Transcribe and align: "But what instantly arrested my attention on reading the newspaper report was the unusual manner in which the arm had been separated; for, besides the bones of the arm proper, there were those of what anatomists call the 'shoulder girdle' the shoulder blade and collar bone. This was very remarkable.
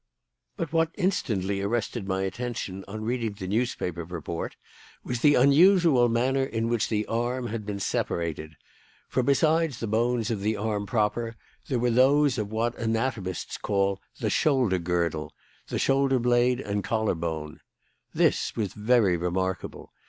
"But 0.57 0.73
what 0.73 0.89
instantly 0.97 1.61
arrested 1.61 2.07
my 2.07 2.23
attention 2.23 2.83
on 2.87 3.03
reading 3.03 3.33
the 3.33 3.45
newspaper 3.45 4.03
report 4.03 4.55
was 5.03 5.19
the 5.21 5.35
unusual 5.35 6.09
manner 6.09 6.43
in 6.43 6.69
which 6.69 6.89
the 6.89 7.05
arm 7.05 7.49
had 7.49 7.67
been 7.67 7.79
separated; 7.79 8.55
for, 9.07 9.21
besides 9.21 9.79
the 9.79 9.85
bones 9.85 10.31
of 10.31 10.39
the 10.41 10.57
arm 10.57 10.87
proper, 10.87 11.35
there 11.67 11.77
were 11.77 11.91
those 11.91 12.39
of 12.39 12.51
what 12.51 12.75
anatomists 12.79 13.59
call 13.59 14.01
the 14.19 14.31
'shoulder 14.31 14.79
girdle' 14.79 15.35
the 15.67 15.77
shoulder 15.77 16.17
blade 16.17 16.59
and 16.59 16.83
collar 16.83 17.13
bone. 17.13 17.59
This 18.11 18.55
was 18.55 18.73
very 18.73 19.17
remarkable. 19.17 19.93